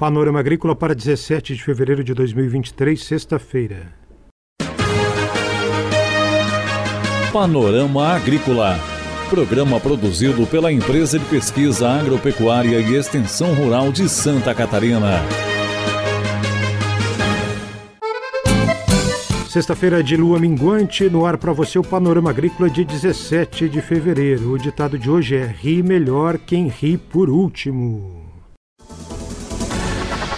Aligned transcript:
Panorama 0.00 0.40
Agrícola 0.40 0.74
para 0.74 0.94
17 0.94 1.54
de 1.54 1.62
fevereiro 1.62 2.02
de 2.02 2.14
2023, 2.14 3.04
sexta-feira. 3.04 3.92
Panorama 7.30 8.08
Agrícola. 8.14 8.78
Programa 9.28 9.78
produzido 9.78 10.46
pela 10.46 10.72
Empresa 10.72 11.18
de 11.18 11.24
Pesquisa 11.26 11.86
Agropecuária 11.86 12.80
e 12.80 12.94
Extensão 12.94 13.52
Rural 13.52 13.92
de 13.92 14.08
Santa 14.08 14.54
Catarina. 14.54 15.20
Sexta-feira 19.50 20.02
de 20.02 20.16
lua 20.16 20.38
minguante, 20.38 21.10
no 21.10 21.26
ar 21.26 21.36
para 21.36 21.52
você 21.52 21.78
o 21.78 21.82
Panorama 21.82 22.30
Agrícola 22.30 22.70
de 22.70 22.86
17 22.86 23.68
de 23.68 23.82
fevereiro. 23.82 24.52
O 24.52 24.58
ditado 24.58 24.98
de 24.98 25.10
hoje 25.10 25.36
é: 25.36 25.44
ri 25.44 25.82
melhor 25.82 26.38
quem 26.38 26.68
ri 26.68 26.96
por 26.96 27.28
último. 27.28 28.29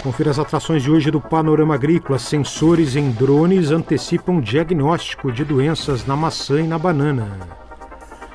Confira 0.02 0.32
as 0.32 0.38
atrações 0.40 0.82
de 0.82 0.90
hoje 0.90 1.12
do 1.12 1.20
Panorama 1.20 1.76
Agrícola. 1.76 2.18
Sensores 2.18 2.96
em 2.96 3.12
drones 3.12 3.70
antecipam 3.70 4.40
diagnóstico 4.40 5.30
de 5.30 5.44
doenças 5.44 6.04
na 6.04 6.16
maçã 6.16 6.60
e 6.60 6.66
na 6.66 6.76
banana. 6.76 7.38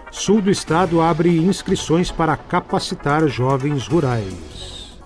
Sul 0.10 0.42
do 0.42 0.50
estado 0.50 1.02
abre 1.02 1.38
inscrições 1.38 2.10
para 2.10 2.38
capacitar 2.38 3.28
jovens 3.28 3.86
rurais. 3.86 4.98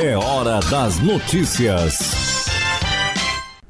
É 0.00 0.16
hora 0.16 0.60
das 0.70 1.00
notícias. 1.00 2.46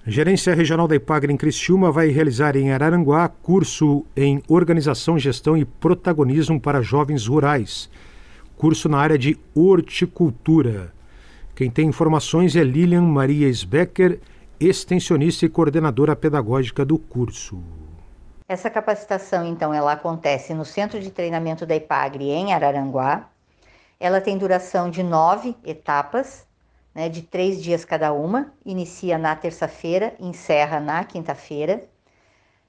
Gerência 0.06 0.54
Regional 0.54 0.86
da 0.86 0.96
Ipagre 0.96 1.32
em 1.32 1.36
Criciúma 1.36 1.90
vai 1.90 2.08
realizar 2.08 2.56
em 2.56 2.72
Araranguá 2.72 3.26
curso 3.26 4.04
em 4.14 4.42
Organização, 4.48 5.18
Gestão 5.18 5.56
e 5.56 5.64
Protagonismo 5.64 6.60
para 6.60 6.82
Jovens 6.82 7.26
Rurais. 7.26 7.88
Curso 8.54 8.86
na 8.86 8.98
área 8.98 9.18
de 9.18 9.38
horticultura. 9.54 10.94
Quem 11.56 11.70
tem 11.70 11.88
informações 11.88 12.54
é 12.54 12.62
Lilian 12.62 13.00
Maria 13.00 13.48
Sbecker, 13.48 14.20
extensionista 14.60 15.46
e 15.46 15.48
coordenadora 15.48 16.14
pedagógica 16.14 16.84
do 16.84 16.98
curso. 16.98 17.58
Essa 18.46 18.68
capacitação, 18.68 19.46
então, 19.46 19.72
ela 19.72 19.92
acontece 19.92 20.52
no 20.52 20.66
Centro 20.66 21.00
de 21.00 21.10
Treinamento 21.10 21.64
da 21.64 21.74
IPAGRE 21.74 22.28
em 22.28 22.52
Araranguá. 22.52 23.30
Ela 23.98 24.20
tem 24.20 24.36
duração 24.36 24.90
de 24.90 25.02
nove 25.02 25.56
etapas, 25.64 26.46
né, 26.94 27.08
de 27.08 27.22
três 27.22 27.62
dias 27.62 27.86
cada 27.86 28.12
uma. 28.12 28.52
Inicia 28.62 29.16
na 29.16 29.34
terça-feira, 29.34 30.14
encerra 30.20 30.78
na 30.78 31.04
quinta-feira. 31.04 31.88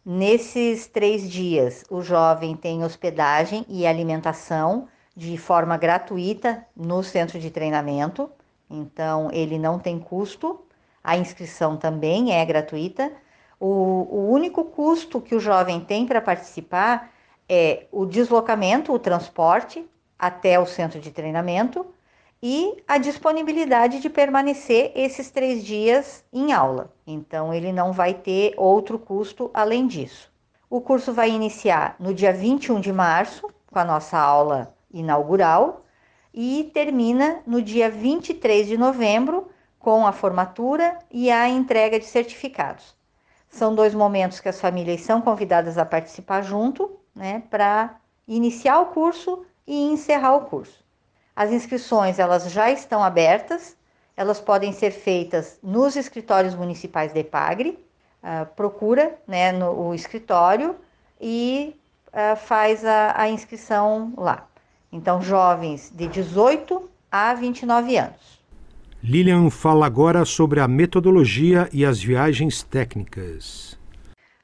Nesses 0.06 0.88
três 0.88 1.30
dias, 1.30 1.84
o 1.90 2.02
jovem 2.02 2.56
tem 2.56 2.86
hospedagem 2.86 3.66
e 3.68 3.86
alimentação 3.86 4.88
de 5.14 5.38
forma 5.38 5.76
gratuita 5.76 6.66
no 6.74 7.04
centro 7.04 7.38
de 7.38 7.52
treinamento. 7.52 8.32
Então, 8.70 9.30
ele 9.32 9.58
não 9.58 9.80
tem 9.80 10.00
custo, 10.00 10.62
a 11.04 11.16
inscrição 11.18 11.78
também 11.78 12.34
é 12.34 12.46
gratuita. 12.46 13.12
O, 13.60 14.08
o 14.10 14.30
único 14.30 14.66
custo 14.66 15.22
que 15.22 15.36
o 15.36 15.40
jovem 15.40 15.80
tem 15.80 16.06
para 16.06 16.22
participar 16.22 17.12
é 17.48 17.86
o 17.92 18.06
deslocamento, 18.06 18.92
o 18.92 19.00
transporte 19.00 19.88
até 20.20 20.60
o 20.60 20.66
centro 20.66 21.00
de 21.00 21.12
treinamento 21.12 21.86
e 22.42 22.84
a 22.88 22.98
disponibilidade 22.98 24.00
de 24.00 24.10
permanecer 24.10 24.92
esses 24.96 25.32
três 25.32 25.64
dias 25.64 26.24
em 26.32 26.52
aula. 26.52 26.94
Então, 27.06 27.54
ele 27.54 27.72
não 27.72 27.92
vai 27.92 28.14
ter 28.14 28.54
outro 28.58 29.00
custo 29.00 29.50
além 29.54 29.88
disso. 29.88 30.32
O 30.70 30.82
curso 30.82 31.14
vai 31.14 31.30
iniciar 31.30 31.96
no 32.00 32.14
dia 32.14 32.34
21 32.34 32.80
de 32.82 32.92
março, 32.92 33.50
com 33.72 33.80
a 33.80 33.86
nossa 33.86 34.18
aula 34.20 34.76
inaugural, 34.92 35.86
e 36.40 36.70
termina 36.72 37.42
no 37.48 37.64
dia 37.64 37.90
23 37.90 38.68
de 38.68 38.78
novembro 38.78 39.50
com 39.80 40.06
a 40.06 40.12
formatura 40.12 41.00
e 41.10 41.32
a 41.32 41.50
entrega 41.50 42.00
de 42.00 42.06
certificados. 42.06 42.96
São 43.50 43.74
dois 43.74 43.96
momentos 43.96 44.40
que 44.40 44.48
as 44.48 44.62
famílias 44.62 45.02
são 45.02 45.20
convidadas 45.20 45.80
a 45.80 45.86
participar 45.86 46.44
junto, 46.44 46.96
né, 47.16 47.42
para 47.50 47.96
iniciar 48.28 48.80
o 48.82 48.86
curso 48.88 49.48
e 49.66 49.92
encerrar 49.92 50.36
o 50.36 50.42
curso. 50.42 50.86
As 51.36 51.52
inscrições 51.52 52.20
elas 52.20 52.52
já 52.52 52.70
estão 52.70 53.04
abertas, 53.04 53.76
elas 54.16 54.40
podem 54.40 54.72
ser 54.72 54.92
feitas 54.92 55.58
nos 55.64 55.96
escritórios 55.96 56.54
municipais 56.54 57.12
da 57.12 57.20
EPAGRE, 57.20 57.84
uh, 58.22 58.46
procura 58.56 59.18
né, 59.26 59.52
no, 59.52 59.88
o 59.88 59.96
escritório 59.96 60.76
e 61.20 61.76
uh, 62.10 62.36
faz 62.36 62.86
a, 62.86 63.20
a 63.20 63.28
inscrição 63.28 64.14
lá. 64.16 64.48
Então, 64.92 65.22
jovens 65.22 65.92
de 65.96 66.08
18 66.08 66.90
a 67.12 67.34
29 67.34 67.98
anos. 67.98 68.38
Lilian 69.04 69.50
fala 69.50 69.86
agora 69.86 70.26
sobre 70.26 70.60
a 70.60 70.68
metodologia 70.68 71.70
e 71.72 71.86
as 71.86 72.02
viagens 72.02 72.64
técnicas. 72.64 73.78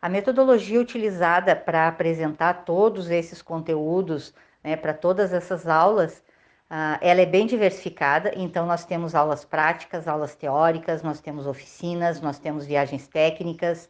A 0.01 0.09
metodologia 0.09 0.79
utilizada 0.79 1.55
para 1.55 1.87
apresentar 1.87 2.65
todos 2.65 3.09
esses 3.09 3.41
conteúdos, 3.41 4.33
né, 4.63 4.75
para 4.75 4.93
todas 4.93 5.33
essas 5.33 5.65
aulas, 5.65 6.21
uh, 6.69 6.99
ela 7.01 7.21
é 7.21 7.25
bem 7.25 7.47
diversificada. 7.47 8.31
Então, 8.35 8.65
nós 8.65 8.85
temos 8.85 9.15
aulas 9.15 9.43
práticas, 9.43 10.07
aulas 10.07 10.35
teóricas, 10.35 11.01
nós 11.01 11.19
temos 11.19 11.47
oficinas, 11.47 12.21
nós 12.21 12.37
temos 12.37 12.65
viagens 12.65 13.07
técnicas. 13.07 13.89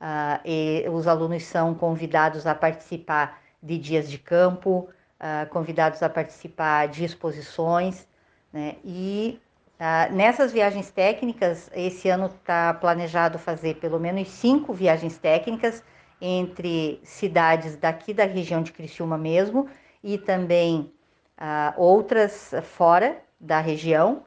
Uh, 0.00 0.40
e 0.44 0.84
os 0.88 1.06
alunos 1.06 1.44
são 1.44 1.74
convidados 1.74 2.46
a 2.46 2.54
participar 2.54 3.40
de 3.62 3.78
dias 3.78 4.10
de 4.10 4.18
campo, 4.18 4.88
uh, 5.24 5.48
convidados 5.48 6.02
a 6.02 6.08
participar 6.08 6.88
de 6.88 7.04
exposições, 7.04 8.06
né? 8.52 8.76
E 8.84 9.40
uh, 9.80 10.14
nessas 10.14 10.52
viagens 10.52 10.90
técnicas, 10.90 11.70
esse 11.74 12.08
ano 12.10 12.26
está 12.26 12.74
planejado 12.74 13.38
fazer 13.38 13.76
pelo 13.76 13.98
menos 13.98 14.28
cinco 14.28 14.74
viagens 14.74 15.16
técnicas 15.16 15.82
entre 16.20 17.00
cidades 17.02 17.76
daqui 17.76 18.12
da 18.12 18.24
região 18.24 18.62
de 18.62 18.72
Criciúma 18.72 19.16
mesmo 19.16 19.68
e 20.02 20.18
também 20.18 20.92
uh, 21.40 21.80
outras 21.80 22.52
fora 22.62 23.18
da 23.40 23.60
região. 23.60 24.24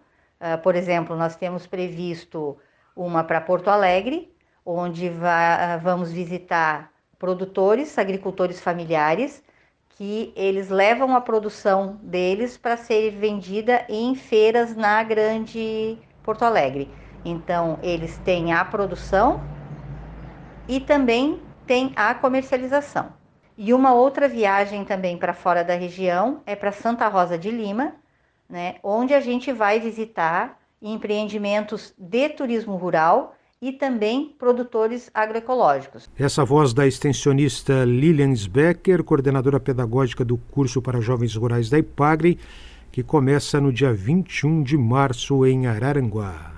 por 0.61 0.75
exemplo, 0.75 1.15
nós 1.15 1.35
temos 1.35 1.65
previsto 1.65 2.55
uma 2.95 3.23
para 3.23 3.41
Porto 3.41 3.69
Alegre, 3.69 4.31
onde 4.63 5.11
vamos 5.81 6.11
visitar 6.11 6.91
produtores, 7.17 7.97
agricultores 7.97 8.61
familiares 8.61 9.41
que 9.97 10.31
eles 10.35 10.69
levam 10.69 11.15
a 11.15 11.21
produção 11.21 11.97
deles 12.03 12.55
para 12.55 12.77
ser 12.77 13.09
vendida 13.11 13.83
em 13.89 14.13
feiras 14.13 14.75
na 14.75 15.03
Grande 15.03 15.97
Porto 16.21 16.43
Alegre. 16.43 16.87
Então, 17.25 17.79
eles 17.81 18.15
têm 18.19 18.53
a 18.53 18.63
produção 18.63 19.41
e 20.67 20.79
também 20.79 21.41
tem 21.65 21.93
a 21.95 22.13
comercialização. 22.13 23.11
E 23.57 23.73
uma 23.73 23.91
outra 23.91 24.27
viagem 24.27 24.85
também 24.85 25.17
para 25.17 25.33
fora 25.33 25.63
da 25.63 25.73
região 25.73 26.43
é 26.45 26.55
para 26.55 26.71
Santa 26.71 27.07
Rosa 27.07 27.35
de 27.35 27.49
Lima, 27.49 27.95
né, 28.47 28.75
onde 28.83 29.15
a 29.15 29.19
gente 29.19 29.51
vai 29.51 29.79
visitar 29.79 30.59
empreendimentos 30.79 31.91
de 31.97 32.29
turismo 32.29 32.75
rural 32.75 33.33
e 33.61 33.71
também 33.71 34.35
produtores 34.37 35.09
agroecológicos. 35.13 36.07
Essa 36.17 36.45
voz 36.45 36.73
da 36.73 36.85
extensionista 36.85 37.83
Lilian 37.85 38.33
Becker, 38.49 39.03
coordenadora 39.03 39.59
pedagógica 39.59 40.23
do 40.23 40.37
curso 40.37 40.81
para 40.81 41.01
jovens 41.01 41.35
rurais 41.35 41.69
da 41.69 41.79
IPAGRE, 41.79 42.37
que 42.91 43.01
começa 43.03 43.59
no 43.59 43.71
dia 43.73 43.93
21 43.93 44.63
de 44.63 44.77
março 44.77 45.45
em 45.45 45.65
Araranguá. 45.65 46.53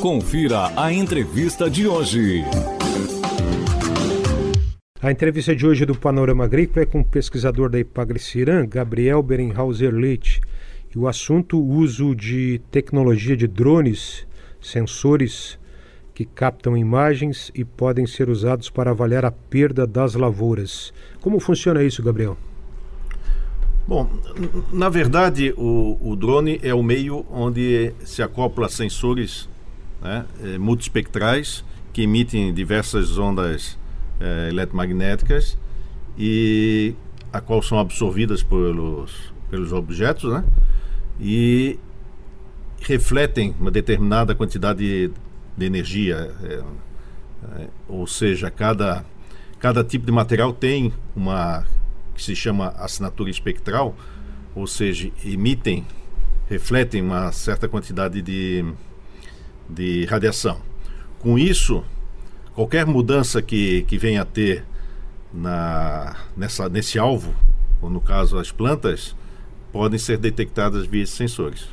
Confira 0.00 0.70
a 0.76 0.92
entrevista 0.92 1.68
de 1.68 1.88
hoje. 1.88 2.44
A 5.00 5.10
entrevista 5.10 5.54
de 5.54 5.66
hoje 5.66 5.84
do 5.84 5.94
Panorama 5.94 6.44
Agrícola 6.44 6.82
é 6.82 6.86
com 6.86 7.00
o 7.00 7.04
pesquisador 7.04 7.68
da 7.68 7.78
IPAGRE 7.78 8.18
Ciran, 8.18 8.66
Gabriel 8.66 9.22
Berenhauser 9.22 9.92
Leite. 9.92 10.40
E 10.94 10.98
o 10.98 11.08
assunto 11.08 11.58
uso 11.60 12.14
de 12.14 12.60
tecnologia 12.70 13.36
de 13.36 13.48
drones, 13.48 14.26
sensores 14.60 15.58
que 16.14 16.24
captam 16.24 16.76
imagens 16.76 17.50
e 17.52 17.64
podem 17.64 18.06
ser 18.06 18.28
usados 18.28 18.70
para 18.70 18.92
avaliar 18.92 19.24
a 19.24 19.32
perda 19.32 19.88
das 19.88 20.14
lavouras. 20.14 20.94
Como 21.20 21.40
funciona 21.40 21.82
isso, 21.82 22.00
Gabriel? 22.00 22.38
Bom, 23.88 24.08
na 24.72 24.88
verdade, 24.88 25.52
o, 25.56 25.98
o 26.00 26.14
drone 26.14 26.60
é 26.62 26.72
o 26.72 26.82
meio 26.82 27.26
onde 27.28 27.92
se 28.04 28.22
acopla 28.22 28.68
sensores 28.68 29.48
né, 30.00 30.24
é, 30.44 30.58
multispectrais 30.58 31.64
que 31.92 32.02
emitem 32.02 32.54
diversas 32.54 33.18
ondas 33.18 33.76
é, 34.20 34.48
eletromagnéticas 34.48 35.58
e 36.16 36.94
a 37.32 37.40
qual 37.40 37.60
são 37.60 37.80
absorvidas 37.80 38.44
pelos, 38.44 39.34
pelos 39.50 39.72
objetos, 39.72 40.32
né? 40.32 40.44
E 41.20 41.78
refletem 42.80 43.54
uma 43.58 43.70
determinada 43.70 44.34
quantidade 44.34 45.10
de 45.56 45.64
energia. 45.64 46.34
É, 46.42 46.62
é, 47.56 47.68
ou 47.88 48.06
seja, 48.06 48.50
cada, 48.50 49.04
cada 49.58 49.84
tipo 49.84 50.06
de 50.06 50.12
material 50.12 50.52
tem 50.52 50.92
uma 51.14 51.64
que 52.14 52.22
se 52.22 52.36
chama 52.36 52.68
assinatura 52.78 53.28
espectral, 53.28 53.94
ou 54.54 54.66
seja, 54.66 55.10
emitem, 55.24 55.84
refletem 56.48 57.02
uma 57.02 57.32
certa 57.32 57.68
quantidade 57.68 58.22
de, 58.22 58.64
de 59.68 60.04
radiação. 60.04 60.60
Com 61.18 61.38
isso, 61.38 61.82
qualquer 62.54 62.86
mudança 62.86 63.42
que, 63.42 63.82
que 63.82 63.98
venha 63.98 64.22
a 64.22 64.24
ter 64.24 64.64
na, 65.32 66.16
nessa, 66.36 66.68
nesse 66.68 66.98
alvo, 66.98 67.34
ou 67.82 67.90
no 67.90 68.00
caso 68.00 68.38
as 68.38 68.52
plantas, 68.52 69.16
podem 69.74 69.98
ser 69.98 70.18
detectadas 70.18 70.86
via 70.86 71.04
sensores. 71.04 71.66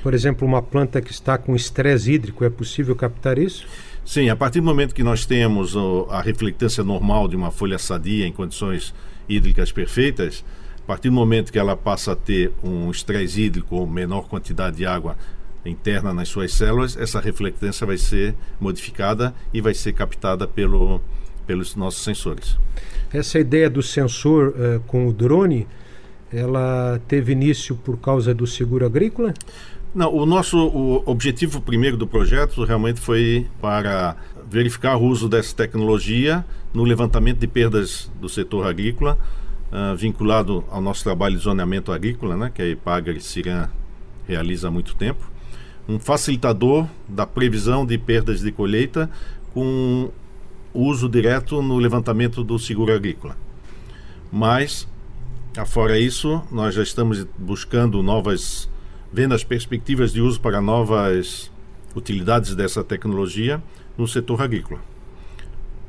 Por 0.00 0.14
exemplo, 0.14 0.46
uma 0.46 0.62
planta 0.62 1.02
que 1.02 1.10
está 1.10 1.36
com 1.36 1.56
estresse 1.56 2.12
hídrico, 2.12 2.44
é 2.44 2.48
possível 2.48 2.94
captar 2.94 3.36
isso? 3.36 3.66
Sim, 4.04 4.28
a 4.28 4.36
partir 4.36 4.60
do 4.60 4.64
momento 4.64 4.94
que 4.94 5.02
nós 5.02 5.26
temos 5.26 5.74
a 6.08 6.22
reflectância 6.22 6.84
normal 6.84 7.26
de 7.26 7.34
uma 7.34 7.50
folha 7.50 7.76
sadia 7.76 8.24
em 8.24 8.32
condições 8.32 8.94
hídricas 9.28 9.72
perfeitas, 9.72 10.44
a 10.80 10.86
partir 10.86 11.08
do 11.08 11.16
momento 11.16 11.52
que 11.52 11.58
ela 11.58 11.76
passa 11.76 12.12
a 12.12 12.16
ter 12.16 12.52
um 12.62 12.92
estresse 12.92 13.42
hídrico 13.42 13.74
ou 13.74 13.88
menor 13.88 14.28
quantidade 14.28 14.76
de 14.76 14.86
água 14.86 15.16
interna 15.64 16.14
nas 16.14 16.28
suas 16.28 16.54
células, 16.54 16.96
essa 16.96 17.18
reflectância 17.18 17.84
vai 17.84 17.98
ser 17.98 18.36
modificada 18.60 19.34
e 19.52 19.60
vai 19.60 19.74
ser 19.74 19.94
captada 19.94 20.46
pelo, 20.46 21.00
pelos 21.44 21.74
nossos 21.74 22.04
sensores. 22.04 22.56
Essa 23.12 23.40
ideia 23.40 23.68
do 23.68 23.82
sensor 23.82 24.50
uh, 24.50 24.80
com 24.86 25.08
o 25.08 25.12
drone, 25.12 25.66
ela 26.32 27.00
teve 27.08 27.32
início 27.32 27.74
por 27.76 27.98
causa 27.98 28.34
do 28.34 28.46
seguro 28.46 28.84
agrícola? 28.84 29.34
Não, 29.94 30.14
o 30.14 30.26
nosso 30.26 30.58
o 30.58 31.02
objetivo 31.06 31.60
primeiro 31.60 31.96
do 31.96 32.06
projeto 32.06 32.62
realmente 32.64 33.00
foi 33.00 33.46
para 33.60 34.16
verificar 34.50 34.96
o 34.96 35.04
uso 35.04 35.28
dessa 35.28 35.54
tecnologia 35.54 36.44
no 36.72 36.84
levantamento 36.84 37.38
de 37.38 37.46
perdas 37.46 38.10
do 38.20 38.28
setor 38.28 38.66
agrícola, 38.66 39.18
uh, 39.72 39.96
vinculado 39.96 40.64
ao 40.70 40.80
nosso 40.80 41.02
trabalho 41.02 41.36
de 41.36 41.42
zoneamento 41.42 41.90
agrícola, 41.92 42.36
né, 42.36 42.50
que 42.54 42.62
a 42.62 42.68
Ipagre 42.68 43.20
Ciran 43.20 43.68
realiza 44.26 44.68
há 44.68 44.70
muito 44.70 44.94
tempo. 44.94 45.30
Um 45.88 45.98
facilitador 45.98 46.86
da 47.08 47.26
previsão 47.26 47.86
de 47.86 47.96
perdas 47.96 48.40
de 48.40 48.52
colheita 48.52 49.10
com 49.54 50.10
uso 50.74 51.08
direto 51.08 51.62
no 51.62 51.78
levantamento 51.78 52.44
do 52.44 52.58
seguro 52.58 52.92
agrícola. 52.92 53.36
Mas, 54.30 54.86
afora 55.56 55.98
isso, 55.98 56.42
nós 56.50 56.74
já 56.74 56.82
estamos 56.82 57.26
buscando 57.38 58.02
novas 58.02 58.68
vendo 59.12 59.34
as 59.34 59.42
perspectivas 59.42 60.12
de 60.12 60.20
uso 60.20 60.40
para 60.40 60.60
novas 60.60 61.50
utilidades 61.94 62.54
dessa 62.54 62.84
tecnologia 62.84 63.62
no 63.96 64.06
setor 64.06 64.42
agrícola. 64.42 64.80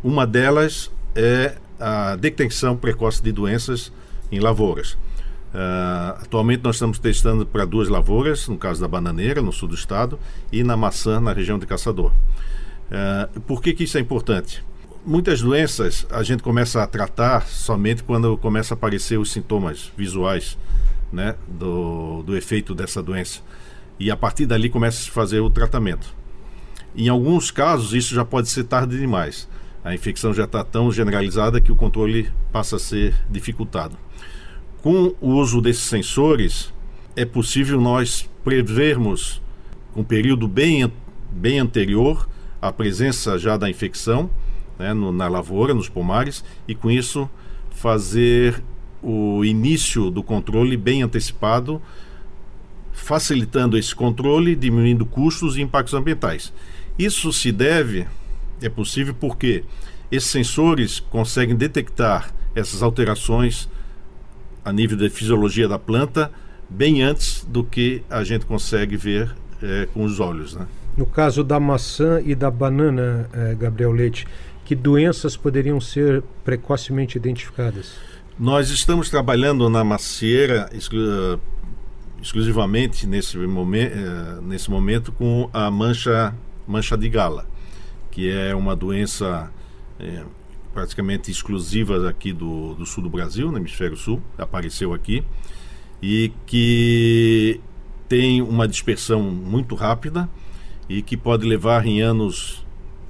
Uma 0.04 0.26
delas 0.26 0.92
é 1.16 1.56
a 1.80 2.16
detecção 2.16 2.76
precoce 2.76 3.22
de 3.22 3.32
doenças 3.32 3.92
em 4.32 4.40
lavouras. 4.40 4.98
Uh, 5.54 6.14
atualmente 6.22 6.64
nós 6.64 6.76
estamos 6.76 7.00
testando 7.00 7.46
para 7.46 7.66
duas 7.66 7.90
lavouras, 7.90 8.48
no 8.48 8.58
caso 8.58 8.80
da 8.80 8.88
bananeira, 8.88 9.42
no 9.42 9.52
sul 9.52 9.68
do 9.68 9.76
estado, 9.76 10.20
e 10.52 10.64
na 10.64 10.78
maçã, 10.78 11.20
na 11.20 11.34
região 11.34 11.58
de 11.58 11.66
Caçador. 11.66 12.12
Uh, 12.92 13.40
por 13.42 13.62
que, 13.62 13.74
que 13.74 13.84
isso 13.84 13.98
é 13.98 14.02
importante? 14.02 14.64
Muitas 15.10 15.42
doenças 15.42 16.06
a 16.12 16.22
gente 16.22 16.44
começa 16.44 16.84
a 16.84 16.86
tratar 16.86 17.48
somente 17.48 18.04
quando 18.04 18.38
começa 18.38 18.76
a 18.76 18.78
aparecer 18.78 19.18
os 19.18 19.32
sintomas 19.32 19.92
visuais 19.98 20.56
né, 21.12 21.36
do, 21.48 22.22
do 22.22 22.38
efeito 22.38 22.76
dessa 22.76 23.02
doença. 23.02 23.42
E 24.00 24.12
a 24.12 24.16
partir 24.16 24.46
dali 24.46 24.70
começa 24.70 25.00
a 25.00 25.04
se 25.06 25.10
fazer 25.10 25.40
o 25.40 25.50
tratamento. 25.50 26.14
Em 26.96 27.10
alguns 27.10 27.50
casos, 27.50 27.96
isso 27.96 28.14
já 28.14 28.24
pode 28.24 28.50
ser 28.50 28.66
tarde 28.66 29.00
demais. 29.00 29.50
A 29.84 29.96
infecção 29.96 30.32
já 30.32 30.44
está 30.44 30.64
tão 30.64 30.92
generalizada 30.92 31.60
que 31.60 31.72
o 31.72 31.76
controle 31.76 32.30
passa 32.52 32.76
a 32.76 32.80
ser 32.80 33.16
dificultado. 33.32 33.98
Com 34.84 35.16
o 35.20 35.30
uso 35.30 35.60
desses 35.60 35.86
sensores, 35.86 36.72
é 37.16 37.26
possível 37.26 37.82
nós 37.82 38.30
prevermos, 38.44 39.42
um 39.96 40.04
período 40.04 40.48
bem, 40.48 40.94
bem 41.32 41.58
anterior, 41.58 42.30
a 42.62 42.72
presença 42.72 43.40
já 43.40 43.58
da 43.58 43.68
infecção 43.68 44.30
né, 44.80 44.94
no, 44.94 45.12
na 45.12 45.28
lavoura, 45.28 45.74
nos 45.74 45.90
pomares, 45.90 46.44
e 46.68 46.74
com 46.74 46.90
isso 46.90 47.30
fazer 47.70 48.64
o 49.04 49.44
início 49.46 50.10
do 50.10 50.24
controle 50.24 50.76
bem 50.76 51.04
antecipado, 51.04 51.82
facilitando 52.92 53.78
esse 53.78 53.94
controle, 53.94 54.56
diminuindo 54.56 55.06
custos 55.06 55.58
e 55.58 55.62
impactos 55.62 55.94
ambientais. 55.94 56.54
Isso 56.98 57.32
se 57.32 57.52
deve, 57.52 58.08
é 58.62 58.70
possível 58.70 59.14
porque 59.14 59.64
esses 60.12 60.30
sensores 60.30 61.00
conseguem 61.00 61.56
detectar 61.56 62.34
essas 62.56 62.82
alterações 62.82 63.70
a 64.66 64.72
nível 64.74 64.98
da 64.98 65.10
fisiologia 65.10 65.68
da 65.68 65.80
planta 65.80 66.32
bem 66.70 67.02
antes 67.02 67.46
do 67.46 67.64
que 67.64 68.04
a 68.10 68.24
gente 68.24 68.46
consegue 68.46 68.96
ver 68.98 69.34
é, 69.62 69.88
com 69.94 70.04
os 70.04 70.20
olhos. 70.20 70.54
Né? 70.54 70.68
No 70.96 71.06
caso 71.06 71.44
da 71.44 71.60
maçã 71.60 72.22
e 72.24 72.36
da 72.36 72.52
banana, 72.52 73.30
é, 73.34 73.56
Gabriel 73.56 73.92
Leite, 73.92 74.28
que 74.70 74.76
doenças 74.76 75.36
poderiam 75.36 75.82
ser 75.82 76.22
precocemente 76.44 77.18
identificadas? 77.18 77.96
Nós 78.38 78.70
estamos 78.70 79.10
trabalhando 79.10 79.68
na 79.68 79.84
macieira 79.84 80.70
exclu 80.72 81.40
exclusivamente 82.22 83.08
nesse, 83.08 83.36
eh, 83.36 84.40
nesse 84.44 84.70
momento 84.70 85.12
com 85.12 85.50
a 85.52 85.72
mancha, 85.72 86.36
mancha 86.68 86.96
de 86.96 87.10
gala, 87.10 87.48
que 88.12 88.30
é 88.30 88.54
uma 88.54 88.76
doença 88.76 89.52
é, 90.00 90.24
praticamente 90.72 91.32
exclusiva 91.32 92.08
aqui 92.08 92.32
do, 92.32 92.76
do 92.76 92.86
sul 92.86 93.02
do 93.02 93.10
Brasil, 93.10 93.52
no 93.52 93.58
hemisfério 93.58 93.98
sul, 93.98 94.22
apareceu 94.38 94.94
aqui, 94.94 95.24
e 96.00 96.32
que 96.46 97.60
tem 98.08 98.40
uma 98.40 98.68
dispersão 98.68 99.20
muito 99.20 99.74
rápida 99.74 100.30
e 100.88 101.02
que 101.02 101.18
pode 101.18 101.44
levar 101.48 101.88
em 101.88 102.02
anos 102.02 102.64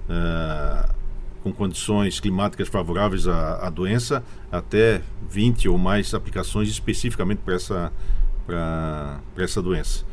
uh, 0.10 0.89
com 1.52 1.66
condições 1.66 2.20
climáticas 2.20 2.68
favoráveis 2.68 3.28
à, 3.28 3.68
à, 3.68 3.70
doença, 3.70 4.24
até 4.52 5.02
20 5.30 5.70
ou 5.70 5.78
mais 5.78 6.14
aplicações 6.14 6.70
especificamente 6.70 7.40
para 7.40 7.56
essa, 7.56 7.92
para, 8.46 9.22
essa 9.38 9.62
doença. 9.62 10.06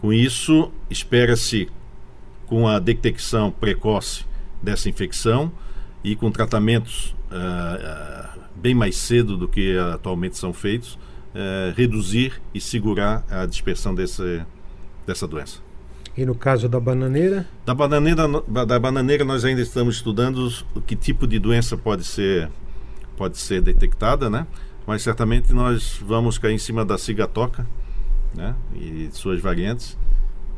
Com 0.00 0.12
isso, 0.12 0.70
espera-se, 0.90 1.68
com 2.46 2.66
a 2.66 2.78
detecção 2.78 3.50
precoce 3.50 4.24
dessa 4.62 4.88
infecção 4.88 5.52
e 6.04 6.16
com 6.16 6.30
tratamentos 6.30 7.14
uh, 7.30 8.36
uh, 8.36 8.40
bem 8.56 8.74
mais 8.74 8.96
cedo 8.96 9.36
do 9.36 9.48
que 9.48 9.76
atualmente 9.78 10.36
são 10.36 10.52
feitos, 10.52 10.94
uh, 10.94 11.72
reduzir 11.76 12.40
e 12.52 12.60
segurar 12.60 13.24
a 13.30 13.46
dispersão 13.46 13.94
desse, 13.94 14.42
dessa 15.06 15.26
doença. 15.26 15.71
E 16.16 16.26
no 16.26 16.34
caso 16.34 16.68
da 16.68 16.78
bananeira? 16.78 17.46
Da 17.64 17.74
bananeira, 17.74 18.28
da 18.66 18.78
bananeira 18.78 19.24
nós 19.24 19.44
ainda 19.44 19.62
estamos 19.62 19.96
estudando 19.96 20.50
que 20.86 20.94
tipo 20.94 21.26
de 21.26 21.38
doença 21.38 21.76
pode 21.76 22.04
ser 22.04 22.50
pode 23.16 23.38
ser 23.38 23.62
detectada, 23.62 24.28
né? 24.28 24.46
Mas 24.86 25.02
certamente 25.02 25.52
nós 25.52 26.00
vamos 26.04 26.38
cair 26.38 26.54
em 26.54 26.58
cima 26.58 26.84
da 26.84 26.98
cigatoca, 26.98 27.66
né? 28.34 28.54
E 28.74 29.08
suas 29.12 29.40
variantes, 29.40 29.96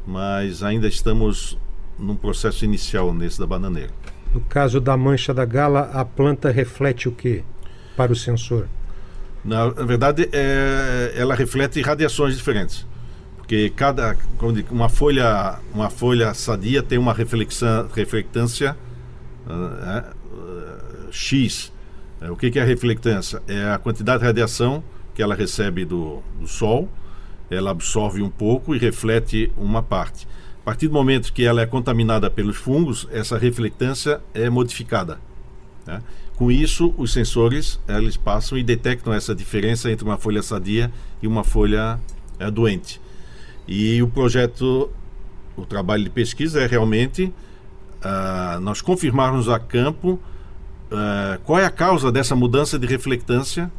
mas 0.07 0.63
ainda 0.63 0.89
estamos 0.89 1.59
num 1.99 2.17
processo 2.17 2.65
inicial 2.65 3.15
nesse 3.15 3.39
da 3.39 3.47
bananeira. 3.47 3.93
No 4.33 4.41
caso 4.41 4.81
da 4.81 4.97
mancha 4.97 5.33
da 5.33 5.45
gala, 5.45 5.91
a 5.93 6.05
planta 6.05 6.51
reflete 6.51 7.09
o 7.09 7.13
que 7.13 7.45
para 7.97 8.13
o 8.13 8.17
sensor? 8.17 8.67
Na, 9.45 9.73
na 9.73 9.85
verdade, 9.85 10.29
é, 10.33 11.13
ela 11.17 11.35
reflete 11.35 11.81
radiações 11.81 12.35
diferentes 12.37 12.85
porque 13.45 13.69
cada 13.69 14.17
uma 14.71 14.89
folha 14.89 15.59
uma 15.75 15.91
folha 15.91 16.33
sadia 16.33 16.83
tem 16.83 16.97
uma 16.97 17.13
reflexão 17.13 17.87
reflectância 17.95 18.75
uh, 19.47 20.01
uh, 20.35 21.13
x. 21.13 21.71
Uh, 22.23 22.33
o 22.33 22.37
que, 22.37 22.51
que 22.51 22.59
é 22.59 22.63
a 22.63 22.65
reflectância? 22.65 23.43
É 23.47 23.71
a 23.71 23.79
quantidade 23.79 24.21
de 24.21 24.25
radiação 24.25 24.83
que 25.15 25.23
ela 25.23 25.35
recebe 25.35 25.85
do, 25.85 26.23
do 26.41 26.49
sol 26.49 26.89
ela 27.51 27.71
absorve 27.71 28.23
um 28.23 28.31
pouco 28.31 28.75
e 28.75 28.79
reflete 28.79 29.53
uma 29.59 29.83
parte. 29.83 30.27
A 30.63 30.65
partir 30.65 30.89
do 30.89 30.95
momento 30.95 31.31
que 31.31 31.45
ela 31.45 31.61
é 31.61 31.67
contaminada 31.67 32.31
pelos 32.31 32.57
fungos 32.57 33.07
essa 33.13 33.37
reflectância 33.37 34.23
é 34.33 34.49
modificada 34.49 35.21
né? 35.87 36.03
com 36.37 36.51
isso 36.51 36.95
os 36.97 37.13
sensores 37.13 37.79
eles 37.87 38.17
passam 38.17 38.57
e 38.57 38.63
detectam 38.63 39.13
essa 39.13 39.35
diferença 39.35 39.91
entre 39.91 40.03
uma 40.03 40.17
folha 40.17 40.43
sadia 40.43 40.91
e 41.23 41.27
uma 41.27 41.45
folha 41.45 42.01
é, 42.39 42.51
doente 42.51 43.04
e 43.67 44.03
o 44.03 44.09
projeto, 44.09 44.91
o 45.57 45.65
trabalho 45.65 46.05
de 46.05 46.11
pesquisa 46.11 46.61
é 46.61 46.67
realmente 46.67 47.33
uh, 48.05 48.61
nós 48.61 48.81
confirmarmos 48.81 49.49
a 49.49 49.59
campo 49.59 50.21
uh, 50.91 51.39
qual 51.45 51.59
é 51.59 51.65
a 51.65 51.71
causa 51.71 52.13
dessa 52.13 52.37
mudança 52.37 52.79
de 52.79 52.87
reflectância 52.87 53.71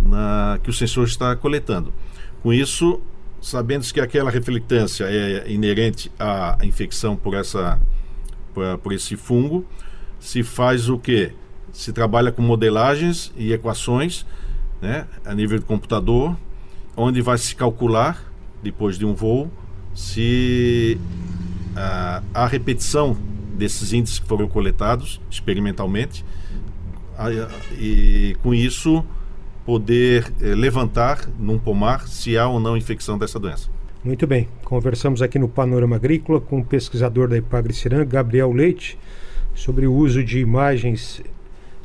na, 0.00 0.58
que 0.62 0.70
o 0.70 0.72
sensor 0.72 1.04
está 1.06 1.36
coletando. 1.36 1.92
Com 2.42 2.52
isso, 2.52 3.00
sabendo 3.40 3.84
que 3.92 4.00
aquela 4.00 4.30
reflectância 4.30 5.04
é 5.04 5.50
inerente 5.50 6.10
à 6.18 6.58
infecção 6.62 7.16
por, 7.16 7.34
essa, 7.34 7.80
por, 8.52 8.78
por 8.78 8.92
esse 8.92 9.16
fungo, 9.16 9.66
se 10.18 10.42
faz 10.42 10.88
o 10.88 10.98
que? 10.98 11.32
Se 11.72 11.92
trabalha 11.92 12.30
com 12.30 12.40
modelagens 12.40 13.32
e 13.36 13.52
equações 13.52 14.24
né, 14.80 15.06
a 15.24 15.34
nível 15.34 15.58
do 15.58 15.66
computador 15.66 16.36
onde 16.96 17.20
vai 17.20 17.36
se 17.36 17.54
calcular, 17.54 18.32
depois 18.64 18.98
de 18.98 19.04
um 19.04 19.14
voo, 19.14 19.50
se 19.94 20.98
a, 21.76 22.22
a 22.32 22.46
repetição 22.46 23.16
desses 23.56 23.92
índices 23.92 24.18
que 24.18 24.26
foram 24.26 24.48
coletados 24.48 25.20
experimentalmente 25.30 26.24
a, 27.16 27.28
e 27.78 28.36
com 28.42 28.52
isso 28.52 29.04
poder 29.64 30.32
eh, 30.40 30.54
levantar 30.54 31.28
num 31.38 31.58
pomar 31.58 32.06
se 32.08 32.36
há 32.36 32.48
ou 32.48 32.58
não 32.58 32.76
infecção 32.76 33.16
dessa 33.16 33.38
doença. 33.38 33.70
Muito 34.02 34.26
bem. 34.26 34.48
Conversamos 34.64 35.22
aqui 35.22 35.38
no 35.38 35.48
Panorama 35.48 35.96
Agrícola 35.96 36.40
com 36.40 36.58
o 36.58 36.64
pesquisador 36.64 37.28
da 37.28 37.38
Ipagre 37.38 37.72
Ciran, 37.72 38.04
Gabriel 38.04 38.52
Leite, 38.52 38.98
sobre 39.54 39.86
o 39.86 39.94
uso 39.94 40.22
de 40.22 40.40
imagens 40.40 41.22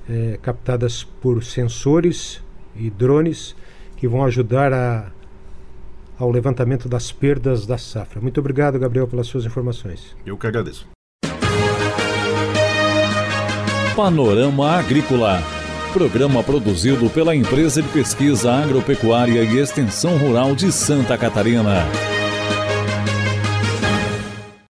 eh, 0.10 0.38
captadas 0.42 1.04
por 1.04 1.44
sensores 1.44 2.42
e 2.76 2.90
drones 2.90 3.56
que 3.96 4.08
vão 4.08 4.26
ajudar 4.26 4.74
a, 4.74 5.12
ao 6.20 6.30
levantamento 6.30 6.90
das 6.90 7.12
perdas 7.12 7.66
da 7.66 7.78
safra. 7.78 8.20
Muito 8.22 8.40
obrigado, 8.40 8.78
Gabriel, 8.78 9.08
pelas 9.08 9.28
suas 9.28 9.46
informações. 9.46 10.16
Eu 10.26 10.38
que 10.38 10.46
agradeço. 10.46 10.88
Panorama 13.96 14.72
Agrícola. 14.78 15.40
Programa 15.94 16.44
produzido 16.44 17.10
pela 17.10 17.36
Empresa 17.36 17.82
de 17.82 17.90
Pesquisa 17.90 18.52
Agropecuária 18.52 19.44
e 19.44 19.58
Extensão 19.58 20.18
Rural 20.18 20.56
de 20.56 20.72
Santa 20.72 21.18
Catarina. 21.18 22.19